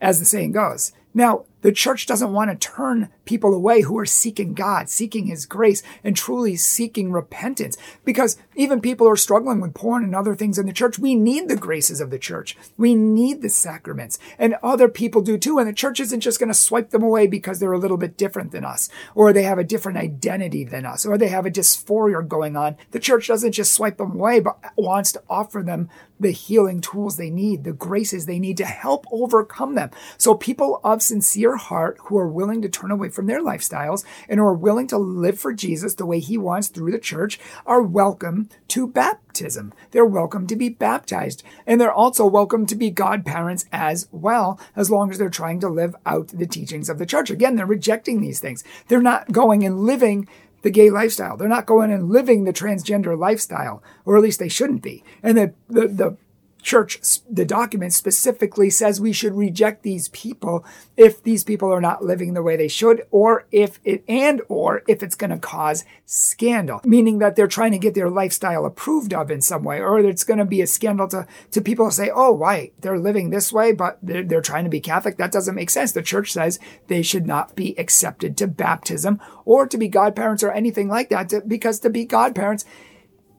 as 0.02 0.18
the 0.18 0.26
saying 0.26 0.52
goes. 0.52 0.92
Now, 1.14 1.44
the 1.62 1.72
church 1.72 2.06
doesn't 2.06 2.32
want 2.32 2.50
to 2.50 2.68
turn 2.68 3.10
people 3.24 3.54
away 3.54 3.82
who 3.82 3.96
are 3.98 4.06
seeking 4.06 4.52
God, 4.52 4.88
seeking 4.88 5.26
His 5.26 5.46
grace, 5.46 5.82
and 6.02 6.16
truly 6.16 6.56
seeking 6.56 7.12
repentance. 7.12 7.76
Because 8.04 8.36
even 8.54 8.80
people 8.80 9.06
who 9.06 9.12
are 9.12 9.16
struggling 9.16 9.60
with 9.60 9.74
porn 9.74 10.04
and 10.04 10.14
other 10.14 10.34
things 10.34 10.58
in 10.58 10.66
the 10.66 10.72
church, 10.72 10.98
we 10.98 11.14
need 11.14 11.48
the 11.48 11.56
graces 11.56 12.00
of 12.00 12.10
the 12.10 12.18
church. 12.18 12.56
We 12.76 12.94
need 12.94 13.42
the 13.42 13.48
sacraments. 13.48 14.18
And 14.38 14.56
other 14.62 14.88
people 14.88 15.22
do 15.22 15.38
too. 15.38 15.58
And 15.58 15.68
the 15.68 15.72
church 15.72 16.00
isn't 16.00 16.20
just 16.20 16.38
going 16.38 16.48
to 16.48 16.54
swipe 16.54 16.90
them 16.90 17.02
away 17.02 17.26
because 17.26 17.58
they're 17.58 17.72
a 17.72 17.78
little 17.78 17.96
bit 17.96 18.16
different 18.16 18.52
than 18.52 18.64
us, 18.64 18.88
or 19.14 19.32
they 19.32 19.42
have 19.44 19.58
a 19.58 19.64
different 19.64 19.98
identity 19.98 20.64
than 20.64 20.86
us, 20.86 21.06
or 21.06 21.16
they 21.16 21.28
have 21.28 21.46
a 21.46 21.50
dysphoria 21.50 22.26
going 22.26 22.56
on. 22.56 22.76
The 22.90 23.00
church 23.00 23.28
doesn't 23.28 23.52
just 23.52 23.72
swipe 23.72 23.96
them 23.96 24.12
away, 24.12 24.40
but 24.40 24.58
wants 24.76 25.12
to 25.12 25.22
offer 25.28 25.62
them 25.62 25.88
the 26.22 26.30
healing 26.30 26.80
tools 26.80 27.16
they 27.16 27.30
need, 27.30 27.64
the 27.64 27.72
graces 27.72 28.26
they 28.26 28.38
need 28.38 28.56
to 28.56 28.64
help 28.64 29.04
overcome 29.10 29.74
them. 29.74 29.90
So 30.16 30.34
people 30.34 30.80
of 30.84 31.02
sincere 31.02 31.56
heart 31.56 31.98
who 32.04 32.16
are 32.16 32.28
willing 32.28 32.62
to 32.62 32.68
turn 32.68 32.90
away 32.90 33.10
from 33.10 33.26
their 33.26 33.42
lifestyles 33.42 34.04
and 34.28 34.38
who 34.38 34.46
are 34.46 34.54
willing 34.54 34.86
to 34.88 34.98
live 34.98 35.38
for 35.38 35.52
Jesus 35.52 35.94
the 35.94 36.06
way 36.06 36.20
he 36.20 36.38
wants 36.38 36.68
through 36.68 36.92
the 36.92 36.98
church 36.98 37.40
are 37.66 37.82
welcome 37.82 38.41
to 38.68 38.86
baptism. 38.86 39.72
They're 39.90 40.04
welcome 40.04 40.46
to 40.46 40.56
be 40.56 40.68
baptized. 40.68 41.42
And 41.66 41.80
they're 41.80 41.92
also 41.92 42.26
welcome 42.26 42.66
to 42.66 42.74
be 42.74 42.90
godparents 42.90 43.66
as 43.72 44.08
well, 44.12 44.60
as 44.76 44.90
long 44.90 45.10
as 45.10 45.18
they're 45.18 45.30
trying 45.30 45.60
to 45.60 45.68
live 45.68 45.94
out 46.06 46.28
the 46.28 46.46
teachings 46.46 46.88
of 46.88 46.98
the 46.98 47.06
church. 47.06 47.30
Again, 47.30 47.56
they're 47.56 47.66
rejecting 47.66 48.20
these 48.20 48.40
things. 48.40 48.64
They're 48.88 49.02
not 49.02 49.32
going 49.32 49.64
and 49.64 49.80
living 49.80 50.28
the 50.62 50.70
gay 50.70 50.90
lifestyle. 50.90 51.36
They're 51.36 51.48
not 51.48 51.66
going 51.66 51.92
and 51.92 52.08
living 52.08 52.44
the 52.44 52.52
transgender 52.52 53.18
lifestyle, 53.18 53.82
or 54.04 54.16
at 54.16 54.22
least 54.22 54.38
they 54.38 54.48
shouldn't 54.48 54.82
be. 54.82 55.04
And 55.22 55.36
the, 55.36 55.54
the, 55.68 55.88
the 55.88 56.16
church, 56.62 57.00
the 57.28 57.44
document 57.44 57.92
specifically 57.92 58.70
says 58.70 59.00
we 59.00 59.12
should 59.12 59.34
reject 59.34 59.82
these 59.82 60.08
people 60.08 60.64
if 60.96 61.22
these 61.22 61.44
people 61.44 61.72
are 61.72 61.80
not 61.80 62.04
living 62.04 62.34
the 62.34 62.42
way 62.42 62.56
they 62.56 62.68
should, 62.68 63.02
or 63.10 63.46
if 63.50 63.80
it, 63.84 64.04
and 64.08 64.40
or 64.48 64.82
if 64.86 65.02
it's 65.02 65.16
going 65.16 65.30
to 65.30 65.38
cause 65.38 65.84
scandal, 66.06 66.80
meaning 66.84 67.18
that 67.18 67.36
they're 67.36 67.46
trying 67.46 67.72
to 67.72 67.78
get 67.78 67.94
their 67.94 68.08
lifestyle 68.08 68.64
approved 68.64 69.12
of 69.12 69.30
in 69.30 69.40
some 69.40 69.64
way, 69.64 69.80
or 69.80 69.98
it's 69.98 70.24
going 70.24 70.38
to 70.38 70.44
be 70.44 70.60
a 70.60 70.66
scandal 70.66 71.08
to, 71.08 71.26
to 71.50 71.60
people 71.60 71.90
say, 71.90 72.10
oh, 72.14 72.32
why 72.32 72.70
they're 72.80 72.98
living 72.98 73.30
this 73.30 73.52
way, 73.52 73.72
but 73.72 73.98
they're, 74.02 74.22
they're 74.22 74.40
trying 74.40 74.64
to 74.64 74.70
be 74.70 74.80
Catholic. 74.80 75.16
That 75.16 75.32
doesn't 75.32 75.54
make 75.54 75.70
sense. 75.70 75.92
The 75.92 76.02
church 76.02 76.32
says 76.32 76.58
they 76.86 77.02
should 77.02 77.26
not 77.26 77.56
be 77.56 77.78
accepted 77.78 78.36
to 78.36 78.46
baptism 78.46 79.20
or 79.44 79.66
to 79.66 79.76
be 79.76 79.88
godparents 79.88 80.42
or 80.42 80.52
anything 80.52 80.88
like 80.88 81.08
that, 81.10 81.28
to, 81.30 81.40
because 81.40 81.80
to 81.80 81.90
be 81.90 82.04
godparents, 82.04 82.64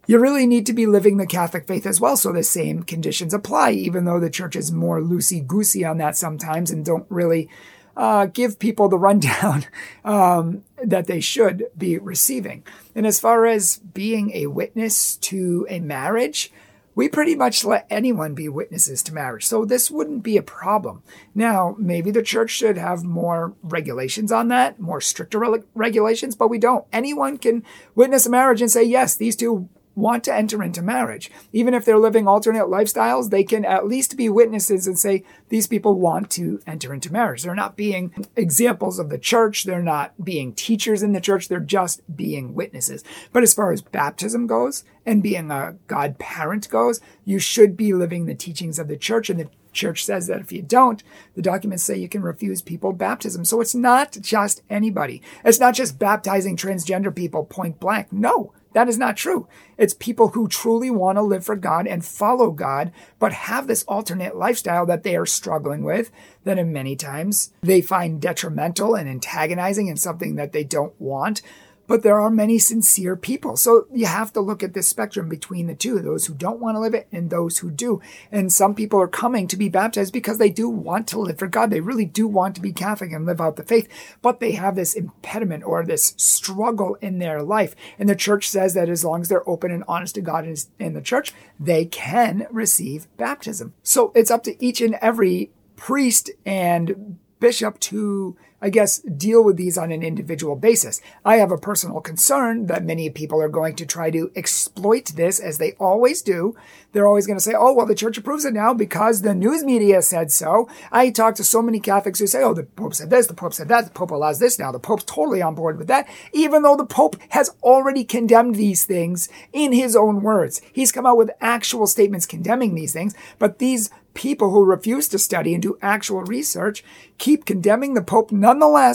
you 0.06 0.20
really 0.20 0.46
need 0.46 0.66
to 0.66 0.74
be 0.74 0.86
living 0.86 1.18
the 1.18 1.26
Catholic 1.26 1.68
faith 1.68 1.86
as 1.86 2.02
well. 2.02 2.18
So 2.18 2.32
the 2.32 2.44
same 2.44 2.84
conditions 2.84 3.34
apply, 3.34 3.72
even 3.72 4.06
though 4.06 4.20
the 4.20 4.30
church 4.30 4.56
is 4.56 4.72
more 4.72 5.00
loosey 5.00 5.46
goosey 5.46 5.86
on 5.86 5.98
that 5.98 6.18
sometimes 6.18 6.72
and 6.72 6.86
don't 6.86 7.06
really 7.10 7.50
uh, 7.96 8.26
give 8.26 8.60
people 8.60 8.90
the 8.90 8.98
rundown 8.98 9.66
um, 10.06 10.64
that 10.84 11.08
they 11.08 11.20
should 11.20 11.66
be 11.78 11.98
receiving. 11.98 12.64
And 12.96 13.06
as 13.06 13.20
far 13.20 13.46
as 13.46 13.78
being 13.78 14.32
a 14.34 14.48
witness 14.48 15.16
to 15.18 15.66
a 15.70 15.80
marriage, 15.80 16.52
we 16.96 17.10
pretty 17.10 17.36
much 17.36 17.66
let 17.66 17.88
anyone 17.90 18.36
be 18.36 18.48
witnesses 18.50 19.02
to 19.04 19.14
marriage. 19.14 19.48
So 19.48 19.66
this 19.66 19.90
wouldn't 19.90 20.22
be 20.22 20.38
a 20.38 20.44
problem. 20.44 21.02
Now, 21.34 21.76
maybe 21.80 22.12
the 22.12 22.22
church 22.22 22.52
should 22.52 22.78
have 22.78 23.04
more 23.04 23.54
regulations 23.64 24.32
on 24.32 24.50
that, 24.50 24.80
more 24.80 25.02
stricter 25.02 25.40
re- 25.40 25.64
regulations, 25.74 26.36
but 26.36 26.50
we 26.50 26.60
don't. 26.60 26.86
Anyone 26.94 27.38
can 27.38 27.64
witness 27.96 28.28
a 28.28 28.30
marriage 28.30 28.62
and 28.62 28.70
say, 28.70 28.84
yes, 28.84 29.16
these 29.16 29.36
two 29.36 29.70
want 29.96 30.24
to 30.24 30.34
enter 30.34 30.64
into 30.64 30.82
marriage. 30.82 31.30
Even 31.52 31.74
if 31.74 31.86
they're 31.86 31.98
living 31.98 32.28
alternate 32.28 32.66
lifestyles, 32.66 33.30
they 33.30 33.44
can 33.44 33.64
at 33.66 33.88
least 33.88 34.18
be 34.18 34.30
witnesses 34.30 34.88
and 34.88 34.98
say, 34.98 35.24
these 35.50 35.68
people 35.68 36.00
want 36.00 36.30
to 36.32 36.60
enter 36.66 36.94
into 36.94 37.12
marriage. 37.12 37.44
They're 37.44 37.56
not 37.56 37.76
being 37.76 38.14
examples 38.36 39.00
of 39.00 39.10
the 39.10 39.18
church. 39.18 39.64
They're 39.64 39.84
not 39.84 40.24
being 40.24 40.54
teachers 40.54 41.04
in 41.04 41.14
the 41.14 41.22
church. 41.22 41.48
They're 41.48 41.60
just 41.60 42.02
being 42.16 42.54
witnesses. 42.54 43.04
But 43.32 43.44
as 43.44 43.54
far 43.54 43.72
as 43.72 43.82
baptism 43.82 44.48
goes 44.48 44.84
and 45.06 45.22
being 45.22 45.52
a 45.52 45.76
God 45.88 46.18
parent 46.18 46.70
goes, 46.70 47.00
you 47.26 47.40
should 47.40 47.78
be 47.78 47.94
living 47.94 48.26
the 48.26 48.36
teachings 48.36 48.80
of 48.80 48.88
the 48.88 48.98
church 48.98 49.30
and 49.30 49.40
the 49.40 49.50
church 49.74 50.06
says 50.06 50.28
that 50.28 50.40
if 50.40 50.52
you 50.52 50.62
don't, 50.62 51.04
the 51.36 51.42
documents 51.42 51.84
say 51.84 51.98
you 51.98 52.08
can 52.08 52.22
refuse 52.22 52.62
people 52.62 52.94
baptism. 52.94 53.44
So 53.44 53.60
it's 53.60 53.76
not 53.76 54.18
just 54.22 54.62
anybody. 54.70 55.22
It's 55.44 55.60
not 55.60 55.74
just 55.74 56.00
baptizing 56.00 56.56
transgender 56.56 57.14
people 57.14 57.44
point 57.46 57.80
blank. 57.80 58.14
No, 58.14 58.54
that 58.74 58.90
is 58.90 58.98
not 58.98 59.18
true. 59.18 59.48
It's 59.78 59.94
people 59.94 60.30
who 60.30 60.48
truly 60.48 60.90
want 60.90 61.18
to 61.18 61.22
live 61.22 61.46
for 61.46 61.56
God 61.56 61.88
and 61.88 62.04
follow 62.06 62.52
God, 62.52 62.92
but 63.20 63.34
have 63.34 63.68
this 63.68 63.84
alternate 63.84 64.36
lifestyle 64.36 64.86
that 64.88 65.04
they 65.04 65.16
are 65.16 65.26
struggling 65.26 65.84
with, 65.84 66.12
that 66.44 66.60
in 66.60 66.74
many 66.74 66.96
times 66.96 67.54
they 67.62 67.82
find 67.82 68.22
detrimental 68.22 68.96
and 68.96 69.10
antagonizing 69.10 69.90
and 69.90 70.00
something 70.00 70.36
that 70.36 70.52
they 70.52 70.64
don't 70.64 71.00
want 71.00 71.42
but 71.88 72.04
there 72.04 72.20
are 72.20 72.30
many 72.30 72.58
sincere 72.58 73.16
people. 73.16 73.58
So 73.58 73.88
you 73.94 74.06
have 74.06 74.32
to 74.34 74.42
look 74.42 74.64
at 74.64 74.74
this 74.74 74.88
spectrum 74.88 75.30
between 75.30 75.68
the 75.68 75.76
two, 75.76 76.00
those 76.00 76.26
who 76.26 76.34
don't 76.34 76.60
want 76.60 76.76
to 76.76 76.80
live 76.80 76.94
it 76.94 77.08
and 77.12 77.30
those 77.30 77.60
who 77.60 77.70
do. 77.70 78.02
And 78.32 78.52
some 78.52 78.74
people 78.74 79.02
are 79.02 79.08
coming 79.08 79.48
to 79.48 79.58
be 79.58 79.70
baptized 79.70 80.14
because 80.14 80.38
they 80.38 80.50
do 80.50 80.70
want 80.70 81.08
to 81.10 81.20
live 81.20 81.40
for 81.40 81.48
God. 81.48 81.70
They 81.70 81.82
really 81.82 82.06
do 82.06 82.28
want 82.28 82.56
to 82.56 82.62
be 82.62 82.72
Catholic 82.72 83.12
and 83.12 83.26
live 83.26 83.42
out 83.42 83.56
the 83.56 83.64
faith, 83.64 83.88
but 84.22 84.40
they 84.40 84.54
have 84.54 84.76
this 84.76 84.94
impediment 84.94 85.64
or 85.66 85.84
this 85.84 86.14
struggle 86.18 86.96
in 87.02 87.20
their 87.20 87.44
life. 87.44 87.76
And 88.00 88.08
the 88.08 88.16
church 88.16 88.50
says 88.50 88.74
that 88.74 88.90
as 88.90 89.04
long 89.04 89.22
as 89.22 89.30
they're 89.30 89.48
open 89.48 89.72
and 89.72 89.84
honest 89.88 90.16
to 90.16 90.22
God 90.22 90.48
in 90.80 90.94
the 90.94 91.02
church, 91.02 91.34
they 91.60 91.86
can 91.86 92.48
receive 92.50 93.08
baptism. 93.18 93.74
So 93.84 94.12
it's 94.16 94.32
up 94.32 94.44
to 94.44 94.64
each 94.64 94.82
and 94.82 94.96
every 94.96 95.52
priest 95.76 96.32
and 96.46 97.18
bishop 97.40 97.78
to 97.80 98.38
I 98.64 98.70
guess, 98.70 99.00
deal 99.00 99.44
with 99.44 99.58
these 99.58 99.78
on 99.78 99.92
an 99.92 100.04
individual 100.04 100.56
basis. 100.56 101.02
I 101.26 101.36
have 101.36 101.52
a 101.52 101.58
personal 101.58 102.00
concern 102.00 102.68
that 102.68 102.86
many 102.86 103.10
people 103.10 103.42
are 103.42 103.50
going 103.50 103.76
to 103.76 103.86
try 103.86 104.10
to 104.12 104.32
exploit 104.38 105.08
this 105.18 105.38
as 105.38 105.58
they 105.58 105.74
always 105.74 106.22
do. 106.22 106.56
They're 106.94 107.06
always 107.06 107.28
going 107.28 107.38
to 107.38 107.44
say, 107.44 107.56
oh, 107.58 107.74
well, 107.74 107.86
the 107.86 107.94
church 107.94 108.18
approves 108.18 108.46
it 108.46 108.54
now 108.54 108.74
because 108.74 109.22
the 109.22 109.36
news 109.36 109.66
media 109.66 110.02
said 110.02 110.32
so. 110.32 110.70
I 110.94 111.10
talk 111.10 111.36
to 111.36 111.44
so 111.44 111.62
many 111.62 111.82
Catholics 111.82 112.20
who 112.20 112.28
say, 112.28 112.42
oh, 112.42 112.54
the 112.54 112.64
Pope 112.64 112.94
said 112.94 113.10
this, 113.10 113.28
the 113.28 113.34
Pope 113.34 113.54
said 113.54 113.68
that, 113.68 113.84
the 113.84 113.92
Pope 113.92 114.12
allows 114.12 114.40
this 114.40 114.58
now, 114.58 114.72
the 114.72 114.80
Pope's 114.80 115.04
totally 115.04 115.42
on 115.42 115.56
board 115.56 115.78
with 115.78 115.88
that, 115.88 116.08
even 116.32 116.62
though 116.62 116.78
the 116.78 116.86
Pope 116.86 117.18
has 117.30 117.50
already 117.64 118.06
condemned 118.06 118.56
these 118.56 118.86
things 118.86 119.28
in 119.52 119.74
his 119.74 119.94
own 119.94 120.22
words. 120.22 120.62
He's 120.72 120.94
come 120.94 121.06
out 121.06 121.18
with 121.18 121.32
actual 121.42 121.86
statements 121.86 122.26
condemning 122.26 122.76
these 122.76 122.94
things, 122.94 123.14
but 123.40 123.60
these 123.60 123.90
people 124.14 124.52
who 124.52 124.64
refuse 124.64 125.08
to 125.08 125.18
study 125.18 125.54
and 125.54 125.64
do 125.64 125.78
actual 125.82 126.22
research 126.22 126.84
keep 127.18 127.46
condemning 127.46 127.94
the 127.94 128.02
Pope 128.02 128.32
nonetheless, 128.32 128.53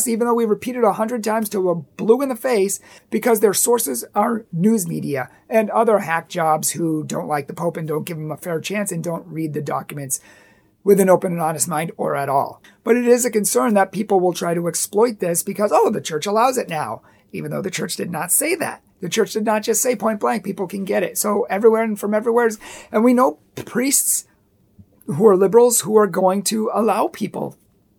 even 0.08 0.26
though 0.26 0.34
we 0.34 0.44
repeat 0.44 0.76
it 0.76 0.84
a 0.84 0.92
hundred 0.92 1.24
times 1.24 1.48
till 1.48 1.62
we're 1.62 1.74
blue 1.74 2.22
in 2.22 2.28
the 2.28 2.36
face, 2.36 2.80
because 3.10 3.40
their 3.40 3.54
sources 3.54 4.04
are 4.14 4.44
news 4.52 4.86
media 4.86 5.30
and 5.48 5.70
other 5.70 6.00
hack 6.00 6.28
jobs 6.28 6.70
who 6.70 7.04
don't 7.04 7.28
like 7.28 7.46
the 7.46 7.54
Pope 7.54 7.76
and 7.76 7.88
don't 7.88 8.04
give 8.04 8.18
him 8.18 8.30
a 8.30 8.36
fair 8.36 8.60
chance 8.60 8.92
and 8.92 9.02
don't 9.02 9.26
read 9.26 9.54
the 9.54 9.62
documents 9.62 10.20
with 10.84 11.00
an 11.00 11.10
open 11.10 11.32
and 11.32 11.40
honest 11.40 11.68
mind 11.68 11.92
or 11.96 12.16
at 12.16 12.28
all. 12.28 12.62
But 12.84 12.96
it 12.96 13.06
is 13.06 13.24
a 13.24 13.30
concern 13.30 13.74
that 13.74 13.92
people 13.92 14.20
will 14.20 14.32
try 14.32 14.54
to 14.54 14.68
exploit 14.68 15.20
this 15.20 15.42
because, 15.42 15.70
oh, 15.72 15.90
the 15.90 16.00
church 16.00 16.26
allows 16.26 16.56
it 16.56 16.68
now, 16.68 17.02
even 17.32 17.50
though 17.50 17.62
the 17.62 17.70
church 17.70 17.96
did 17.96 18.10
not 18.10 18.32
say 18.32 18.54
that. 18.54 18.82
The 19.00 19.08
church 19.08 19.32
did 19.32 19.44
not 19.44 19.62
just 19.62 19.82
say 19.82 19.94
point 19.94 20.20
blank, 20.20 20.44
people 20.44 20.66
can 20.66 20.84
get 20.84 21.02
it. 21.02 21.18
So 21.18 21.44
everywhere 21.44 21.82
and 21.82 21.98
from 21.98 22.14
everywhere, 22.14 22.50
and 22.90 23.04
we 23.04 23.12
know 23.12 23.38
priests 23.54 24.26
who 25.06 25.26
are 25.26 25.36
liberals 25.36 25.80
who 25.80 25.96
are 25.96 26.06
going 26.06 26.42
to 26.44 26.70
allow 26.72 27.08
people 27.08 27.56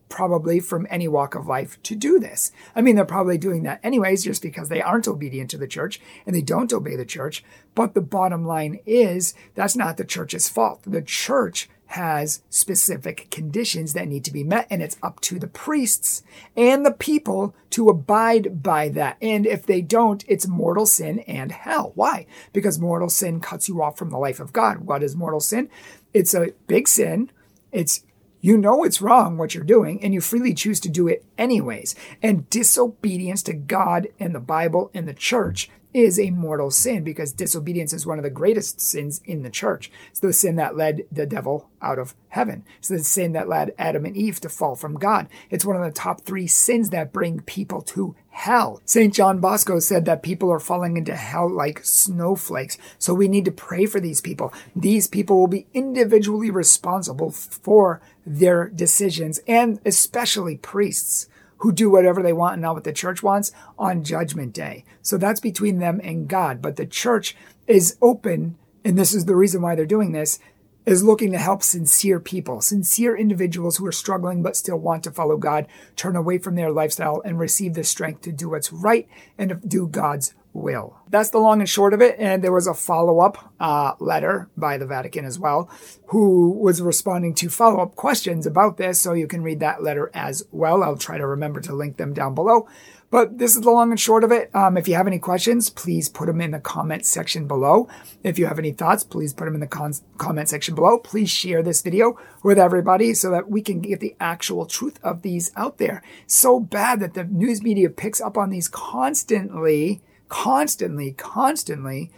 probably 0.09 0.59
from 0.59 0.87
any 0.89 1.07
walk 1.07 1.35
of 1.35 1.47
life 1.47 1.81
to 1.83 1.95
do 1.95 2.19
this. 2.19 2.51
I 2.75 2.81
mean, 2.81 2.95
they're 2.95 3.05
probably 3.05 3.37
doing 3.37 3.63
that 3.63 3.79
anyways, 3.83 4.23
just 4.23 4.41
because 4.41 4.69
they 4.69 4.81
aren't 4.81 5.07
obedient 5.07 5.49
to 5.51 5.57
the 5.57 5.67
church 5.67 6.01
and 6.25 6.35
they 6.35 6.41
don't 6.41 6.73
obey 6.73 6.95
the 6.95 7.05
church. 7.05 7.43
But 7.75 7.93
the 7.93 8.01
bottom 8.01 8.45
line 8.45 8.79
is 8.85 9.33
that's 9.55 9.75
not 9.75 9.97
the 9.97 10.03
church's 10.03 10.49
fault. 10.49 10.81
The 10.85 11.01
church 11.01 11.69
has 11.89 12.43
specific 12.51 13.27
conditions 13.31 13.93
that 13.93 14.07
need 14.07 14.23
to 14.23 14.31
be 14.31 14.43
met, 14.43 14.67
and 14.69 14.81
it's 14.83 14.97
up 15.01 15.19
to 15.21 15.39
the 15.39 15.47
priests 15.47 16.21
and 16.55 16.85
the 16.85 16.91
people 16.91 17.55
to 17.71 17.89
abide 17.89 18.61
by 18.61 18.89
that. 18.89 19.17
And 19.23 19.47
if 19.47 19.65
they 19.65 19.81
don't, 19.81 20.23
it's 20.27 20.47
mortal 20.47 20.85
sin 20.85 21.19
and 21.21 21.51
hell. 21.51 21.91
Why? 21.95 22.27
Because 22.53 22.77
mortal 22.77 23.09
sin 23.09 23.39
cuts 23.39 23.67
you 23.67 23.81
off 23.81 23.97
from 23.97 24.11
the 24.11 24.19
life 24.19 24.39
of 24.39 24.53
God. 24.53 24.81
What 24.81 25.01
is 25.01 25.15
mortal 25.15 25.39
sin? 25.39 25.67
It's 26.13 26.35
a 26.35 26.53
big 26.67 26.87
sin. 26.87 27.31
It's 27.71 28.03
you 28.41 28.57
know 28.57 28.83
it's 28.83 29.01
wrong 29.01 29.37
what 29.37 29.53
you're 29.53 29.63
doing, 29.63 30.01
and 30.03 30.13
you 30.13 30.21
freely 30.21 30.53
choose 30.53 30.79
to 30.81 30.89
do 30.89 31.07
it 31.07 31.25
anyways. 31.37 31.95
And 32.21 32.49
disobedience 32.49 33.43
to 33.43 33.53
God 33.53 34.07
and 34.19 34.33
the 34.33 34.39
Bible 34.39 34.91
and 34.93 35.07
the 35.07 35.13
church 35.13 35.69
is 35.93 36.19
a 36.19 36.29
mortal 36.29 36.69
sin 36.71 37.03
because 37.03 37.33
disobedience 37.33 37.93
is 37.93 38.05
one 38.05 38.19
of 38.19 38.23
the 38.23 38.29
greatest 38.29 38.79
sins 38.79 39.21
in 39.25 39.41
the 39.41 39.49
church. 39.49 39.91
It's 40.11 40.19
the 40.19 40.33
sin 40.33 40.55
that 40.57 40.77
led 40.77 41.05
the 41.11 41.25
devil 41.25 41.69
out 41.81 41.97
of 41.97 42.13
heaven. 42.29 42.63
It's 42.77 42.89
the 42.89 42.99
sin 42.99 43.31
that 43.33 43.49
led 43.49 43.73
Adam 43.77 44.05
and 44.05 44.15
Eve 44.15 44.39
to 44.41 44.49
fall 44.49 44.75
from 44.75 44.95
God. 44.95 45.27
It's 45.49 45.65
one 45.65 45.75
of 45.75 45.83
the 45.83 45.91
top 45.91 46.21
three 46.21 46.47
sins 46.47 46.91
that 46.91 47.13
bring 47.13 47.41
people 47.41 47.81
to 47.81 48.15
hell. 48.29 48.81
St. 48.85 49.13
John 49.13 49.39
Bosco 49.39 49.79
said 49.79 50.05
that 50.05 50.23
people 50.23 50.51
are 50.51 50.59
falling 50.59 50.95
into 50.95 51.15
hell 51.15 51.49
like 51.49 51.83
snowflakes. 51.83 52.77
So 52.97 53.13
we 53.13 53.27
need 53.27 53.45
to 53.45 53.51
pray 53.51 53.85
for 53.85 53.99
these 53.99 54.21
people. 54.21 54.53
These 54.75 55.07
people 55.07 55.39
will 55.39 55.47
be 55.47 55.67
individually 55.73 56.51
responsible 56.51 57.31
for 57.31 58.01
their 58.25 58.69
decisions 58.69 59.39
and 59.47 59.79
especially 59.85 60.57
priests 60.57 61.27
who 61.59 61.71
do 61.71 61.89
whatever 61.89 62.21
they 62.21 62.33
want 62.33 62.53
and 62.53 62.61
not 62.61 62.75
what 62.75 62.83
the 62.83 62.93
church 62.93 63.23
wants 63.23 63.51
on 63.77 64.03
judgment 64.03 64.53
day. 64.53 64.83
So 65.01 65.17
that's 65.17 65.39
between 65.39 65.79
them 65.79 66.01
and 66.03 66.27
God. 66.27 66.61
But 66.61 66.75
the 66.75 66.85
church 66.85 67.35
is 67.67 67.97
open, 68.01 68.57
and 68.83 68.97
this 68.97 69.13
is 69.13 69.25
the 69.25 69.35
reason 69.35 69.61
why 69.61 69.75
they're 69.75 69.85
doing 69.85 70.11
this, 70.11 70.39
is 70.85 71.03
looking 71.03 71.31
to 71.31 71.37
help 71.37 71.61
sincere 71.61 72.19
people, 72.19 72.61
sincere 72.61 73.15
individuals 73.15 73.77
who 73.77 73.85
are 73.85 73.91
struggling 73.91 74.41
but 74.41 74.55
still 74.55 74.77
want 74.77 75.03
to 75.03 75.11
follow 75.11 75.37
God, 75.37 75.67
turn 75.95 76.15
away 76.15 76.37
from 76.37 76.55
their 76.55 76.71
lifestyle 76.71 77.21
and 77.23 77.37
receive 77.37 77.75
the 77.75 77.83
strength 77.83 78.21
to 78.21 78.31
do 78.31 78.49
what's 78.49 78.73
right 78.73 79.07
and 79.37 79.61
do 79.67 79.87
God's 79.87 80.33
will. 80.53 80.97
That's 81.09 81.29
the 81.29 81.37
long 81.39 81.59
and 81.59 81.69
short 81.69 81.93
of 81.93 82.01
it. 82.01 82.15
And 82.19 82.43
there 82.43 82.51
was 82.51 82.67
a 82.67 82.73
follow 82.73 83.19
up 83.19 83.53
uh, 83.59 83.93
letter 83.99 84.49
by 84.57 84.77
the 84.77 84.85
Vatican 84.85 85.25
as 85.25 85.39
well, 85.39 85.69
who 86.07 86.51
was 86.51 86.81
responding 86.81 87.33
to 87.35 87.49
follow 87.49 87.81
up 87.81 87.95
questions 87.95 88.45
about 88.45 88.77
this. 88.77 88.99
So 88.99 89.13
you 89.13 89.27
can 89.27 89.43
read 89.43 89.59
that 89.59 89.83
letter 89.83 90.11
as 90.13 90.43
well. 90.51 90.83
I'll 90.83 90.97
try 90.97 91.17
to 91.17 91.27
remember 91.27 91.61
to 91.61 91.73
link 91.73 91.97
them 91.97 92.13
down 92.13 92.35
below. 92.35 92.67
But 93.11 93.39
this 93.39 93.55
is 93.55 93.61
the 93.61 93.71
long 93.71 93.89
and 93.89 93.99
short 93.99 94.23
of 94.23 94.31
it. 94.31 94.53
Um, 94.53 94.77
if 94.77 94.87
you 94.87 94.93
have 94.93 95.07
any 95.07 95.17
questions, 95.17 95.71
please 95.71 96.09
put 96.09 96.27
them 96.27 96.41
in 96.41 96.51
the 96.51 96.59
comment 96.59 97.07
section 97.07 97.47
below. 97.47 97.87
If 98.23 98.37
you 98.37 98.45
have 98.45 98.59
any 98.59 98.71
thoughts, 98.71 99.03
please 99.03 99.33
put 99.33 99.45
them 99.45 99.55
in 99.55 99.61
the 99.61 99.67
con- 99.67 99.95
comment 100.19 100.47
section 100.47 100.75
below. 100.75 100.99
Please 100.99 101.29
share 101.29 101.63
this 101.63 101.81
video 101.81 102.19
with 102.43 102.59
everybody 102.59 103.15
so 103.15 103.31
that 103.31 103.49
we 103.49 103.63
can 103.63 103.81
get 103.81 103.99
the 103.99 104.15
actual 104.19 104.67
truth 104.67 104.99
of 105.01 105.23
these 105.23 105.51
out 105.55 105.79
there. 105.79 106.03
So 106.27 106.59
bad 106.59 106.99
that 106.99 107.15
the 107.15 107.23
news 107.23 107.63
media 107.63 107.89
picks 107.89 108.21
up 108.21 108.37
on 108.37 108.51
these 108.51 108.67
constantly 108.67 110.03
constantly, 110.29 111.11
constantly, 111.11 112.11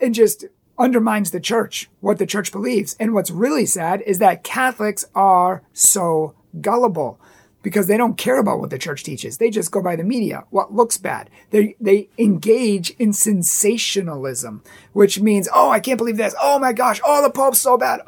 and 0.00 0.14
just 0.14 0.44
undermines 0.78 1.30
the 1.30 1.40
church, 1.40 1.88
what 2.00 2.18
the 2.18 2.26
church 2.26 2.52
believes. 2.52 2.96
And 2.98 3.14
what's 3.14 3.30
really 3.30 3.66
sad 3.66 4.02
is 4.02 4.18
that 4.18 4.44
Catholics 4.44 5.04
are 5.14 5.62
so 5.72 6.34
gullible 6.60 7.20
because 7.62 7.86
they 7.86 7.96
don't 7.96 8.18
care 8.18 8.38
about 8.38 8.58
what 8.58 8.70
the 8.70 8.78
church 8.78 9.04
teaches. 9.04 9.38
They 9.38 9.48
just 9.48 9.70
go 9.70 9.80
by 9.80 9.94
the 9.94 10.02
media, 10.02 10.44
what 10.50 10.74
looks 10.74 10.96
bad. 10.96 11.30
They, 11.50 11.76
they 11.80 12.08
engage 12.18 12.90
in 12.98 13.12
sensationalism, 13.12 14.62
which 14.92 15.20
means, 15.20 15.48
oh, 15.54 15.70
I 15.70 15.78
can't 15.78 15.98
believe 15.98 16.16
this. 16.16 16.34
Oh 16.42 16.58
my 16.58 16.72
gosh. 16.72 17.00
Oh, 17.04 17.22
the 17.22 17.30
Pope's 17.30 17.60
so 17.60 17.78
bad. 17.78 18.00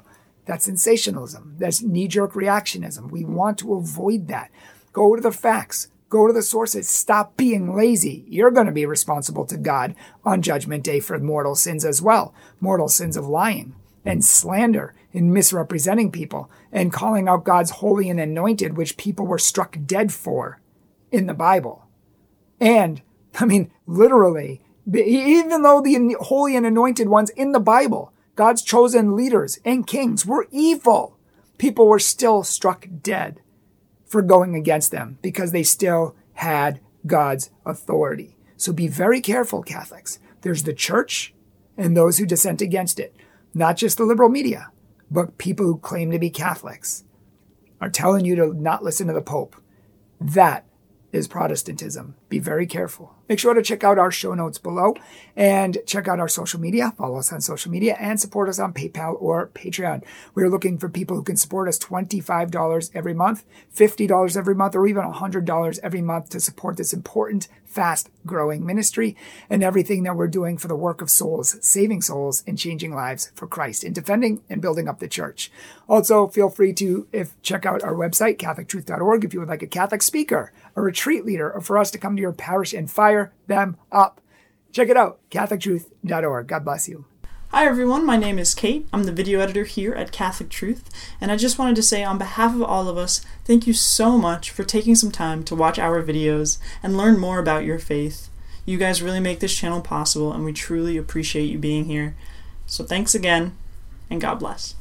That's 0.46 0.64
sensationalism. 0.64 1.54
That's 1.58 1.82
knee 1.82 2.08
jerk 2.08 2.32
reactionism. 2.32 3.10
We 3.10 3.24
want 3.24 3.58
to 3.58 3.74
avoid 3.74 4.28
that. 4.28 4.50
Go 4.92 5.14
to 5.14 5.22
the 5.22 5.32
facts. 5.32 5.88
Go 6.14 6.28
to 6.28 6.32
the 6.32 6.42
sources. 6.42 6.88
Stop 6.88 7.36
being 7.36 7.74
lazy. 7.74 8.24
You're 8.28 8.52
going 8.52 8.68
to 8.68 8.72
be 8.72 8.86
responsible 8.86 9.44
to 9.46 9.56
God 9.56 9.96
on 10.24 10.42
Judgment 10.42 10.84
Day 10.84 11.00
for 11.00 11.18
mortal 11.18 11.56
sins 11.56 11.84
as 11.84 12.00
well. 12.00 12.32
Mortal 12.60 12.86
sins 12.86 13.16
of 13.16 13.26
lying 13.26 13.74
and 14.04 14.24
slander 14.24 14.94
and 15.12 15.34
misrepresenting 15.34 16.12
people 16.12 16.48
and 16.70 16.92
calling 16.92 17.26
out 17.26 17.42
God's 17.42 17.72
holy 17.72 18.08
and 18.08 18.20
anointed, 18.20 18.76
which 18.76 18.96
people 18.96 19.26
were 19.26 19.40
struck 19.40 19.76
dead 19.86 20.12
for 20.12 20.60
in 21.10 21.26
the 21.26 21.34
Bible. 21.34 21.84
And, 22.60 23.02
I 23.40 23.44
mean, 23.44 23.72
literally, 23.84 24.62
even 24.86 25.62
though 25.62 25.80
the 25.80 26.16
holy 26.20 26.54
and 26.54 26.64
anointed 26.64 27.08
ones 27.08 27.30
in 27.30 27.50
the 27.50 27.58
Bible, 27.58 28.12
God's 28.36 28.62
chosen 28.62 29.16
leaders 29.16 29.58
and 29.64 29.84
kings 29.84 30.24
were 30.24 30.46
evil, 30.52 31.18
people 31.58 31.88
were 31.88 31.98
still 31.98 32.44
struck 32.44 32.86
dead 33.02 33.40
for 34.14 34.22
going 34.22 34.54
against 34.54 34.92
them 34.92 35.18
because 35.22 35.52
they 35.52 35.62
still 35.62 36.14
had 36.34 36.80
God's 37.06 37.50
authority. 37.66 38.36
So 38.56 38.72
be 38.72 38.88
very 38.88 39.20
careful, 39.20 39.62
Catholics. 39.62 40.18
There's 40.42 40.62
the 40.62 40.72
church 40.72 41.34
and 41.76 41.96
those 41.96 42.18
who 42.18 42.26
dissent 42.26 42.62
against 42.62 43.00
it, 43.00 43.14
not 43.52 43.76
just 43.76 43.98
the 43.98 44.04
liberal 44.04 44.28
media 44.28 44.70
but 45.10 45.38
people 45.38 45.66
who 45.66 45.78
claim 45.78 46.10
to 46.10 46.18
be 46.18 46.28
Catholics 46.28 47.04
are 47.80 47.90
telling 47.90 48.24
you 48.24 48.34
to 48.36 48.52
not 48.52 48.82
listen 48.82 49.06
to 49.06 49.12
the 49.12 49.22
Pope. 49.22 49.56
That 50.20 50.66
is 51.14 51.28
Protestantism. 51.28 52.14
Be 52.28 52.38
very 52.38 52.66
careful. 52.66 53.14
Make 53.28 53.38
sure 53.38 53.54
to 53.54 53.62
check 53.62 53.82
out 53.82 53.98
our 53.98 54.10
show 54.10 54.34
notes 54.34 54.58
below 54.58 54.94
and 55.34 55.78
check 55.86 56.08
out 56.08 56.20
our 56.20 56.28
social 56.28 56.60
media. 56.60 56.92
Follow 56.98 57.18
us 57.18 57.32
on 57.32 57.40
social 57.40 57.70
media 57.70 57.96
and 57.98 58.20
support 58.20 58.48
us 58.48 58.58
on 58.58 58.74
PayPal 58.74 59.16
or 59.20 59.48
Patreon. 59.54 60.04
We're 60.34 60.50
looking 60.50 60.76
for 60.76 60.90
people 60.90 61.16
who 61.16 61.22
can 61.22 61.36
support 61.36 61.68
us 61.68 61.78
$25 61.78 62.90
every 62.94 63.14
month, 63.14 63.44
$50 63.74 64.36
every 64.36 64.54
month, 64.54 64.74
or 64.74 64.86
even 64.86 65.04
$100 65.04 65.78
every 65.82 66.02
month 66.02 66.28
to 66.30 66.40
support 66.40 66.76
this 66.76 66.92
important, 66.92 67.48
fast 67.64 68.10
growing 68.26 68.64
ministry 68.64 69.16
and 69.48 69.64
everything 69.64 70.02
that 70.02 70.16
we're 70.16 70.28
doing 70.28 70.58
for 70.58 70.68
the 70.68 70.76
work 70.76 71.00
of 71.00 71.10
souls, 71.10 71.56
saving 71.66 72.02
souls 72.02 72.44
and 72.46 72.58
changing 72.58 72.94
lives 72.94 73.32
for 73.34 73.46
Christ 73.46 73.84
and 73.84 73.94
defending 73.94 74.42
and 74.50 74.60
building 74.60 74.86
up 74.86 74.98
the 74.98 75.08
church. 75.08 75.50
Also, 75.88 76.28
feel 76.28 76.50
free 76.50 76.72
to 76.74 77.06
if 77.10 77.40
check 77.42 77.64
out 77.64 77.82
our 77.82 77.94
website, 77.94 78.36
catholictruth.org, 78.36 79.24
if 79.24 79.32
you 79.32 79.40
would 79.40 79.48
like 79.48 79.62
a 79.62 79.66
Catholic 79.66 80.02
speaker, 80.02 80.52
a 80.76 80.82
retreat 80.82 81.24
leader, 81.24 81.50
or 81.50 81.60
for 81.60 81.78
us 81.78 81.90
to 81.92 81.98
come 81.98 82.16
to 82.16 82.22
your 82.22 82.32
parish 82.32 82.72
and 82.72 82.90
fire 82.90 83.32
them 83.46 83.76
up. 83.92 84.20
Check 84.72 84.88
it 84.88 84.96
out, 84.96 85.20
catholictruth.org. 85.30 86.46
God 86.46 86.64
bless 86.64 86.88
you. 86.88 87.04
Hi 87.48 87.66
everyone, 87.66 88.04
my 88.04 88.16
name 88.16 88.40
is 88.40 88.52
Kate. 88.52 88.88
I'm 88.92 89.04
the 89.04 89.12
video 89.12 89.38
editor 89.38 89.62
here 89.62 89.94
at 89.94 90.10
Catholic 90.10 90.50
Truth, 90.50 90.90
and 91.20 91.30
I 91.30 91.36
just 91.36 91.56
wanted 91.56 91.76
to 91.76 91.84
say 91.84 92.02
on 92.02 92.18
behalf 92.18 92.52
of 92.52 92.62
all 92.62 92.88
of 92.88 92.98
us, 92.98 93.24
thank 93.44 93.68
you 93.68 93.72
so 93.72 94.18
much 94.18 94.50
for 94.50 94.64
taking 94.64 94.96
some 94.96 95.12
time 95.12 95.44
to 95.44 95.54
watch 95.54 95.78
our 95.78 96.02
videos 96.02 96.58
and 96.82 96.96
learn 96.96 97.20
more 97.20 97.38
about 97.38 97.64
your 97.64 97.78
faith. 97.78 98.28
You 98.66 98.76
guys 98.76 99.02
really 99.02 99.20
make 99.20 99.38
this 99.38 99.54
channel 99.54 99.80
possible, 99.80 100.32
and 100.32 100.44
we 100.44 100.52
truly 100.52 100.96
appreciate 100.96 101.44
you 101.44 101.58
being 101.58 101.84
here. 101.84 102.16
So 102.66 102.82
thanks 102.82 103.14
again, 103.14 103.56
and 104.10 104.20
God 104.20 104.40
bless. 104.40 104.74